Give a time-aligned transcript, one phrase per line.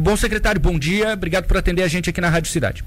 [0.00, 2.84] Bom secretário, bom dia, obrigado por atender a gente aqui na Rádio Cidade.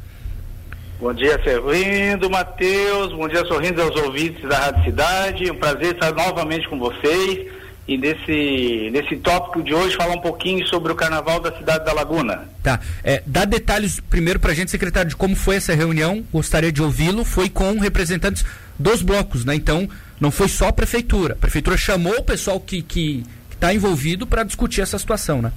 [1.00, 6.12] Bom dia, Sorrindo, Matheus, bom dia, Sorrindo aos ouvintes da Rádio Cidade, um prazer estar
[6.12, 7.48] novamente com vocês
[7.88, 11.94] e nesse, nesse tópico de hoje falar um pouquinho sobre o Carnaval da cidade da
[11.94, 12.50] Laguna.
[12.62, 16.74] Tá, é, dá detalhes primeiro para a gente, secretário, de como foi essa reunião, gostaria
[16.74, 18.44] de ouvi-lo, foi com representantes
[18.78, 19.56] dos blocos, né?
[19.56, 19.88] Então,
[20.20, 23.74] não foi só a prefeitura, a prefeitura chamou o pessoal que está que, que tá
[23.74, 25.54] envolvido para discutir essa situação, né?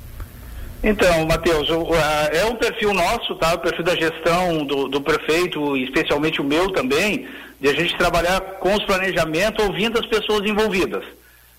[0.83, 1.69] Então, Matheus,
[2.33, 3.54] é um perfil nosso, tá?
[3.54, 7.29] O perfil da gestão do, do prefeito, especialmente o meu também,
[7.61, 11.04] de a gente trabalhar com os planejamentos, ouvindo as pessoas envolvidas.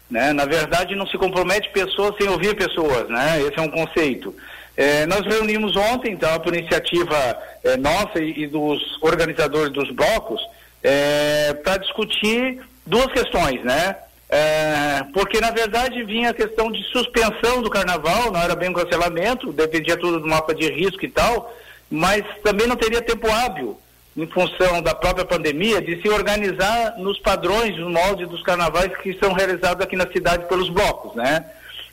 [0.10, 0.34] Né?
[0.34, 3.42] Na verdade, não se compromete pessoas sem ouvir pessoas, né?
[3.42, 4.36] Esse é um conceito.
[4.76, 7.16] É, nós reunimos ontem, então, por iniciativa
[7.64, 10.42] é, nossa e, e, dos organizadores dos blocos,
[10.82, 13.96] é, para discutir duas questões, né?
[14.34, 18.74] É, porque, na verdade, vinha a questão de suspensão do carnaval, não era bem um
[18.74, 21.54] cancelamento, dependia tudo do mapa de risco e tal,
[21.90, 23.78] mas também não teria tempo hábil,
[24.16, 29.14] em função da própria pandemia, de se organizar nos padrões, nos moldes dos carnavais que
[29.20, 31.46] são realizados aqui na cidade pelos blocos, né?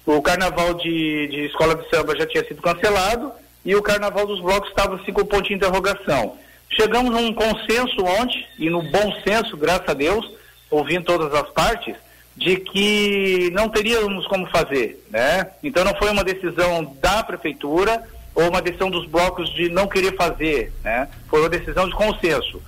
[0.07, 3.33] O carnaval de, de escola de samba já tinha sido cancelado
[3.65, 6.37] e o carnaval dos blocos estava assim com ponto de interrogação.
[6.71, 10.31] Chegamos a um consenso ontem, e no bom senso, graças a Deus,
[10.71, 11.97] ouvindo todas as partes,
[12.39, 15.49] de que não teríamos como fazer, né?
[15.63, 18.01] Então não foi uma decisão da prefeitura
[18.33, 21.09] ou uma decisão dos blocos de não querer fazer, né?
[21.29, 22.63] Foi uma decisão de consenso.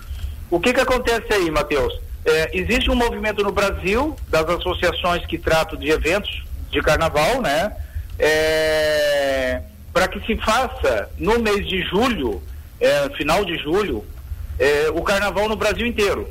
[0.51, 1.93] O que que acontece aí, Matheus?
[2.25, 7.73] É, existe um movimento no Brasil das associações que tratam de eventos de carnaval, né?
[8.19, 12.43] É, para que se faça no mês de julho,
[12.81, 14.05] é, final de julho,
[14.59, 16.29] é, o carnaval no Brasil inteiro.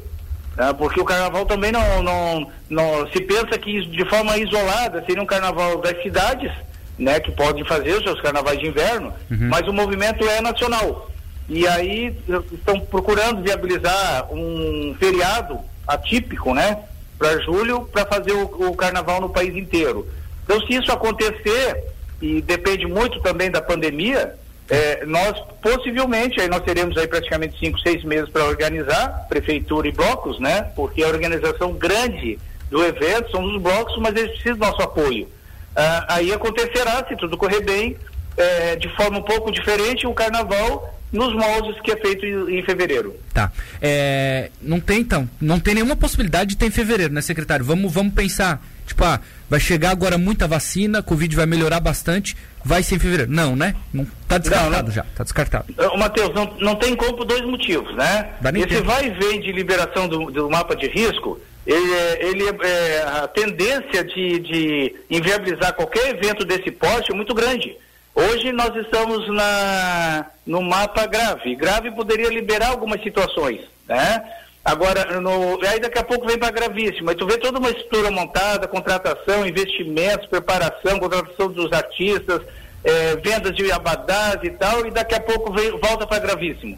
[0.60, 0.74] Né?
[0.74, 5.26] porque o carnaval também não, não, não se pensa que de forma isolada seria um
[5.26, 6.52] carnaval das cidades,
[6.98, 9.48] né, que podem fazer os seus carnavais de inverno, uhum.
[9.48, 11.10] mas o movimento é nacional.
[11.48, 12.14] E aí
[12.52, 16.78] estão procurando viabilizar um feriado atípico, né,
[17.18, 20.06] para julho, para fazer o, o carnaval no país inteiro.
[20.44, 21.86] Então, se isso acontecer,
[22.22, 24.36] e depende muito também da pandemia,
[24.70, 29.92] é, nós possivelmente, aí nós teremos aí praticamente cinco, seis meses para organizar, prefeitura e
[29.92, 30.72] blocos, né?
[30.76, 35.28] Porque a organização grande do evento são os blocos, mas eles precisam do nosso apoio.
[35.76, 37.98] Ah, aí acontecerá, se tudo correr bem,
[38.38, 42.64] é, de forma um pouco diferente, o carnaval nos moldes que é feito em, em
[42.64, 43.16] fevereiro.
[43.34, 43.52] Tá.
[43.82, 47.66] É, não tem então, não tem nenhuma possibilidade de ter em fevereiro, né, secretário?
[47.66, 49.20] Vamos, vamos pensar, tipo, ah,
[49.50, 53.32] vai chegar agora muita vacina, a Covid vai melhorar bastante, vai ser em fevereiro.
[53.32, 53.76] Não, né?
[53.94, 54.92] Não, tá descartado não, não.
[54.92, 55.66] já, tá descartado.
[55.98, 58.32] Matheus, não, não tem como por dois motivos, né?
[58.56, 58.84] Esse tempo.
[58.84, 63.04] vai e vem de liberação do, do mapa de risco, ele, é, ele é, é,
[63.04, 67.78] a tendência de, de inviabilizar qualquer evento desse porte é muito grande.
[68.20, 71.56] Hoje nós estamos na, no mapa grave.
[71.56, 74.22] Grave poderia liberar algumas situações, né?
[74.64, 77.06] Agora, no, aí daqui a pouco vem para gravíssimo.
[77.06, 82.42] Mas tu vê toda uma estrutura montada, contratação, investimentos, preparação, contratação dos artistas,
[82.84, 86.78] é, vendas de abadás e tal, e daqui a pouco vem, volta para gravíssimo.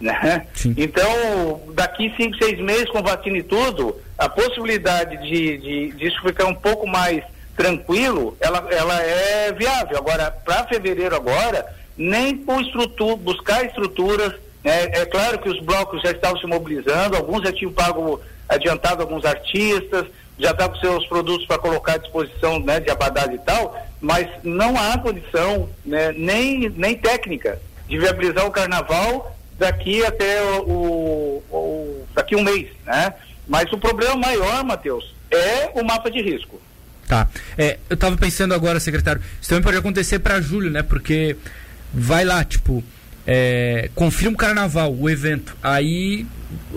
[0.00, 0.44] Né?
[0.76, 6.20] Então, daqui cinco, seis meses, com vacina e tudo, a possibilidade de, de, de isso
[6.22, 7.22] ficar um pouco mais
[7.60, 9.98] tranquilo, ela, ela é viável.
[9.98, 14.32] Agora, para fevereiro agora, nem estrutura, buscar estruturas
[14.64, 19.02] é, é, claro que os blocos já estavam se mobilizando, alguns já tinham pago adiantado
[19.02, 20.06] alguns artistas,
[20.38, 24.26] já estavam com seus produtos para colocar à disposição né, de abadás e tal, mas
[24.42, 31.42] não há condição, né, nem, nem técnica, de viabilizar o carnaval daqui até o, o,
[31.50, 33.14] o daqui um mês, né?
[33.46, 36.60] Mas o problema maior, Matheus, é o mapa de risco.
[37.10, 37.26] Tá.
[37.58, 40.80] É, eu estava pensando agora, secretário, isso também pode acontecer para julho, né?
[40.80, 41.36] Porque
[41.92, 42.84] vai lá, tipo,
[43.26, 45.56] é, confirma o carnaval, o evento.
[45.60, 46.24] Aí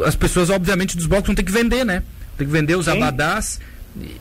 [0.03, 2.01] as pessoas, obviamente, dos blocos vão ter que vender, né?
[2.35, 2.93] Tem que vender os Sim.
[2.93, 3.59] abadás.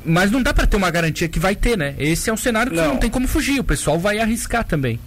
[0.04, 1.94] Mas não dá para ter uma garantia que vai ter, né?
[1.98, 2.88] Esse é um cenário que não.
[2.88, 3.58] não tem como fugir.
[3.60, 5.00] O pessoal vai arriscar também.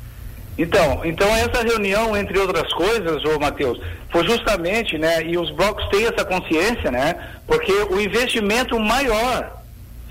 [0.58, 3.80] Então, então essa reunião, entre outras coisas, ô Matheus,
[4.10, 7.14] foi justamente, né, e os blocos têm essa consciência, né,
[7.46, 9.62] porque o investimento maior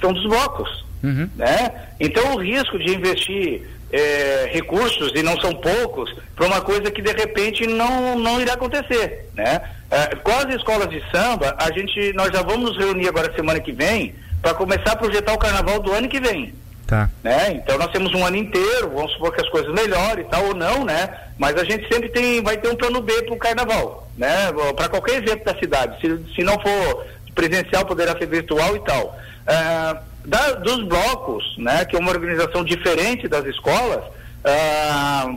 [0.00, 1.28] são dos blocos, uhum.
[1.36, 1.70] né?
[2.00, 3.62] Então o risco de investir
[3.94, 8.54] é, recursos, e não são poucos, para uma coisa que de repente não, não irá
[8.54, 9.28] acontecer.
[9.34, 9.60] Né?
[9.88, 13.60] É, com as escolas de samba, a gente, nós já vamos nos reunir agora semana
[13.60, 14.12] que vem
[14.42, 16.52] para começar a projetar o carnaval do ano que vem.
[16.88, 17.08] Tá.
[17.22, 17.52] Né?
[17.52, 20.84] Então nós temos um ano inteiro, vamos supor que as coisas melhorem tal ou não,
[20.84, 21.08] né?
[21.38, 24.52] Mas a gente sempre tem, vai ter um plano B para o carnaval, né?
[24.76, 25.98] Para qualquer evento da cidade.
[26.00, 29.18] Se, se não for presencial, poderá ser virtual e tal.
[29.46, 34.04] É, da, dos blocos, né, que é uma organização diferente das escolas,
[34.44, 35.34] ah,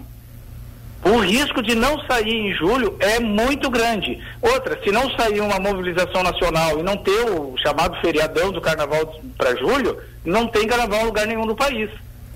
[1.04, 4.20] o risco de não sair em julho é muito grande.
[4.42, 9.22] Outra, se não sair uma mobilização nacional e não ter o chamado feriadão do carnaval
[9.38, 11.90] para julho, não tem carnaval em lugar nenhum do país.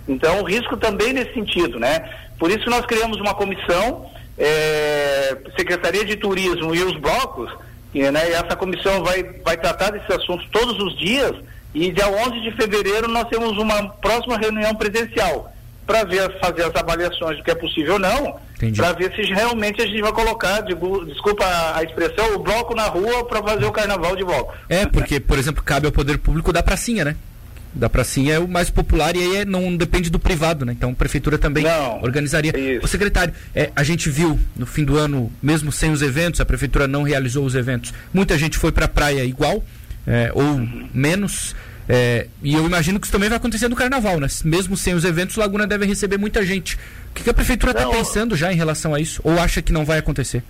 [0.07, 2.09] Então, o risco também nesse sentido, né?
[2.39, 7.51] Por isso nós criamos uma comissão, é, Secretaria de Turismo e os blocos,
[7.93, 11.33] e, né, essa comissão vai, vai tratar desses assuntos todos os dias,
[11.73, 15.51] e dia 11 de fevereiro nós temos uma próxima reunião presencial
[15.85, 18.39] para ver fazer as avaliações do que é possível ou não,
[18.75, 21.43] para ver se realmente a gente vai colocar, digo, desculpa
[21.75, 24.53] a expressão, o bloco na rua para fazer o carnaval de volta.
[24.69, 27.15] É, porque, por exemplo, cabe ao poder público da pracinha, né?
[27.73, 30.73] Da pracinha é o mais popular e aí é, não depende do privado, né?
[30.73, 32.57] Então a prefeitura também não, organizaria.
[32.57, 32.85] Isso.
[32.85, 36.45] O secretário, é, a gente viu no fim do ano, mesmo sem os eventos, a
[36.45, 37.93] prefeitura não realizou os eventos.
[38.13, 39.63] Muita gente foi para a praia igual,
[40.05, 40.89] é, ou uhum.
[40.93, 41.55] menos.
[41.89, 44.27] É, e eu imagino que isso também vai acontecer no carnaval, né?
[44.45, 46.75] Mesmo sem os eventos, Laguna deve receber muita gente.
[46.75, 49.21] O que, que a prefeitura está pensando já em relação a isso?
[49.23, 50.43] Ou acha que não vai acontecer?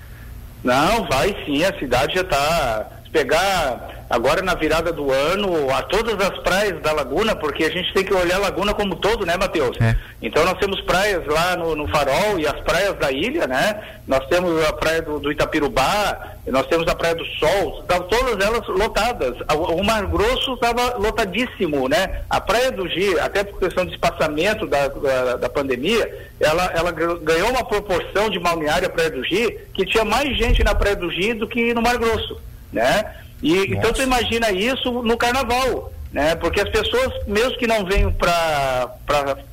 [0.64, 3.01] Não, vai sim, a cidade já está.
[3.12, 7.94] Pegar agora na virada do ano a todas as praias da Laguna, porque a gente
[7.94, 9.80] tem que olhar a Laguna como todo, né, Matheus?
[9.80, 9.96] É.
[10.22, 13.82] Então nós temos praias lá no, no, Farol e as praias da ilha, né?
[14.06, 18.46] Nós temos a praia do, do Itapirubá, nós temos a Praia do Sol, estavam todas
[18.46, 19.38] elas lotadas.
[19.50, 22.24] O Mar Grosso estava lotadíssimo, né?
[22.30, 26.92] A Praia do Gi, até por questão de espaçamento da, da, da pandemia, ela, ela
[26.92, 31.12] ganhou uma proporção de balneário Praia do Gi que tinha mais gente na Praia do
[31.12, 33.16] Gi do que no Mar Grosso, né?
[33.42, 36.36] E, então tu imagina isso no carnaval, né?
[36.36, 38.96] Porque as pessoas, mesmo que não venham para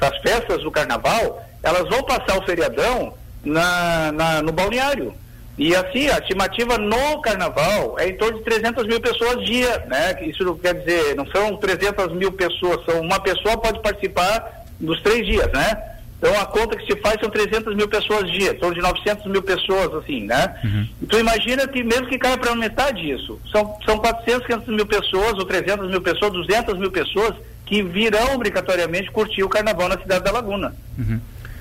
[0.00, 5.14] as festas do carnaval, elas vão passar o feriadão na, na, no balneário.
[5.56, 10.16] E assim, a estimativa no carnaval é em torno de 300 mil pessoas dia, né?
[10.22, 15.26] Isso quer dizer, não são 300 mil pessoas, são uma pessoa pode participar dos três
[15.26, 15.97] dias, né?
[16.18, 19.40] Então a conta que se faz são 300 mil pessoas dia, torno de 900 mil
[19.40, 20.54] pessoas, assim, né?
[20.64, 20.86] Uhum.
[21.00, 25.34] Então imagina que mesmo que caia para metade disso, são, são 400, 500 mil pessoas,
[25.34, 27.34] ou 300 mil pessoas, 200 mil pessoas
[27.64, 30.74] que virão obrigatoriamente curtir o carnaval na cidade da Laguna.
[30.98, 31.20] Uhum.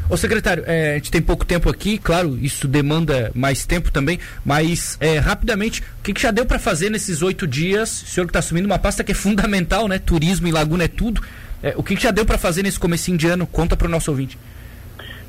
[0.09, 4.18] Ô secretário, é, a gente tem pouco tempo aqui, claro, isso demanda mais tempo também,
[4.44, 8.04] mas é, rapidamente, o que, que já deu para fazer nesses oito dias?
[8.04, 10.00] O senhor que está assumindo uma pasta que é fundamental, né?
[10.00, 11.21] Turismo em Laguna é tudo.
[11.62, 13.48] É, o que, que, já deu para fazer nesse comecinho de ano?
[13.48, 14.38] Conta para o nosso ouvinte.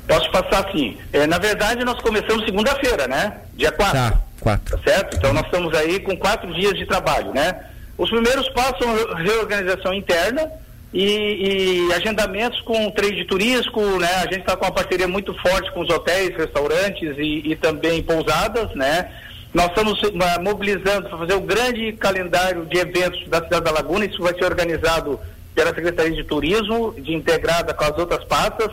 [0.07, 0.97] Posso passar assim.
[1.11, 3.37] É, na verdade, nós começamos segunda-feira, né?
[3.55, 3.93] Dia 4.
[3.93, 4.77] Tá, 4.
[4.77, 5.17] Tá certo?
[5.17, 7.55] Então nós estamos aí com quatro dias de trabalho, né?
[7.97, 10.49] Os primeiros passos são reorganização interna
[10.93, 14.15] e, e agendamentos com trade turístico, né?
[14.15, 18.01] A gente está com uma parceria muito forte com os hotéis, restaurantes e, e também
[18.01, 19.11] pousadas, né?
[19.53, 24.05] Nós estamos uh, mobilizando para fazer o grande calendário de eventos da cidade da Laguna.
[24.05, 25.19] Isso vai ser organizado
[25.59, 28.71] pela Secretaria de Turismo, de integrada com as outras pastas.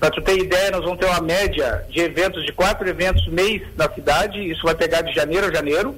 [0.00, 3.62] Para tu ter ideia, nós vamos ter uma média de eventos, de quatro eventos mês
[3.76, 5.94] na cidade, isso vai pegar de janeiro a janeiro,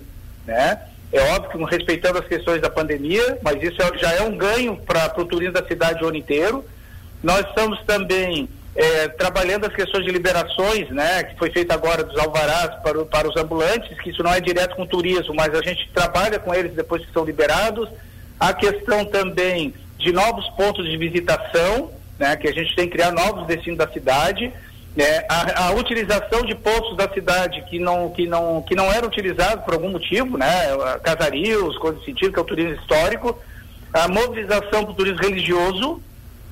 [0.46, 0.78] né?
[1.10, 4.76] É óbvio que respeitando as questões da pandemia, mas isso é, já é um ganho
[4.76, 6.62] para o turismo da cidade o ano inteiro.
[7.22, 12.18] Nós estamos também é, trabalhando as questões de liberações, né, que foi feita agora dos
[12.18, 15.62] alvarás para, para os ambulantes, que isso não é direto com o turismo, mas a
[15.62, 17.88] gente trabalha com eles depois que são liberados.
[18.38, 19.72] A questão também
[20.06, 23.88] de novos pontos de visitação, né, que a gente tem que criar novos destinos da
[23.88, 24.52] cidade,
[24.94, 29.08] né, a, a, utilização de pontos da cidade que não, que não, que não eram
[29.08, 30.46] utilizados por algum motivo, né,
[31.02, 33.36] casarios, coisas desse sentido, que é o turismo histórico,
[33.92, 36.00] a mobilização para o turismo religioso,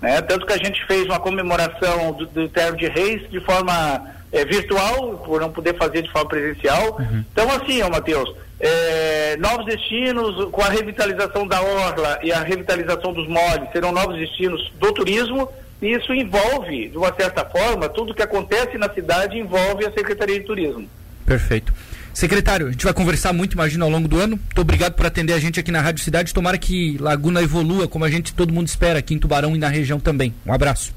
[0.03, 4.03] né, tanto que a gente fez uma comemoração do, do Terno de Reis de forma
[4.33, 6.97] é, virtual, por não poder fazer de forma presencial.
[6.99, 7.25] Uhum.
[7.33, 13.13] Então, assim, ó, Matheus, é, novos destinos, com a revitalização da orla e a revitalização
[13.13, 15.49] dos moles, serão novos destinos do turismo,
[15.83, 20.39] e isso envolve, de uma certa forma, tudo que acontece na cidade envolve a Secretaria
[20.41, 20.89] de Turismo.
[21.27, 21.73] Perfeito.
[22.13, 24.37] Secretário, a gente vai conversar muito, imagino, ao longo do ano.
[24.37, 26.33] Muito obrigado por atender a gente aqui na Rádio Cidade.
[26.33, 29.69] Tomara que Laguna evolua, como a gente todo mundo espera, aqui em Tubarão e na
[29.69, 30.33] região também.
[30.47, 30.95] Um abraço.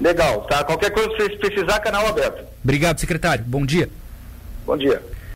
[0.00, 0.64] Legal, tá?
[0.64, 2.44] Qualquer coisa que vocês precisar, canal aberto.
[2.64, 3.44] Obrigado, secretário.
[3.46, 3.88] Bom dia.
[4.66, 5.00] Bom dia.